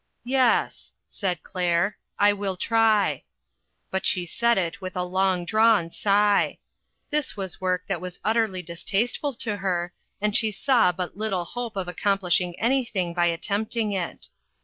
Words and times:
YES," 0.25 0.93
said 1.07 1.43
Claire, 1.43 1.95
"I 2.17 2.33
will 2.33 2.57
try." 2.57 3.23
But 3.91 4.03
she 4.03 4.25
said 4.25 4.57
it 4.57 4.81
with 4.81 4.95
a 4.95 5.03
long 5.03 5.45
drawn 5.45 5.91
sigh. 5.91 6.57
This 7.11 7.37
was 7.37 7.61
work 7.61 7.85
that 7.85 8.01
was 8.01 8.19
utterly 8.25 8.63
dis 8.63 8.83
tasteful 8.83 9.35
to 9.35 9.57
her, 9.57 9.93
and 10.19 10.35
she 10.35 10.49
saw 10.49 10.91
but 10.91 11.17
little 11.17 11.45
hope 11.45 11.75
of 11.75 11.87
accomplishing 11.87 12.59
anything 12.59 13.13
by 13.13 13.27
attempting 13.27 13.91
it. 13.91 14.29